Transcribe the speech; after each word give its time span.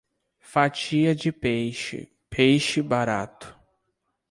Fatia 0.39 1.13
de 1.13 1.31
peixe, 1.31 2.11
peixe 2.27 2.81
barato. 2.81 3.55